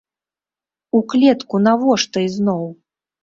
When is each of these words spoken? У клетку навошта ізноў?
У 0.99 1.01
клетку 1.13 1.55
навошта 1.67 2.17
ізноў? 2.31 2.65